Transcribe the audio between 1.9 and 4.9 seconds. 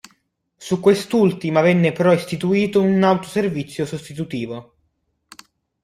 però istituito un autoservizio sostitutivo.